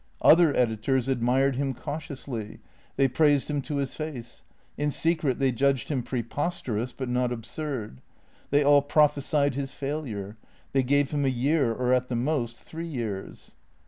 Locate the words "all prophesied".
8.63-9.53